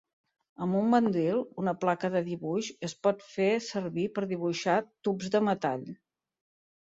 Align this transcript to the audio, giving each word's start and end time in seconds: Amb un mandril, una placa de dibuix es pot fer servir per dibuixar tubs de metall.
Amb 0.65 0.77
un 0.77 0.85
mandril, 0.91 1.41
una 1.63 1.73
placa 1.83 2.09
de 2.15 2.21
dibuix 2.29 2.69
es 2.89 2.95
pot 3.07 3.21
fer 3.35 3.49
servir 3.65 4.05
per 4.15 4.25
dibuixar 4.31 4.79
tubs 5.09 5.29
de 5.37 5.43
metall. 5.51 5.85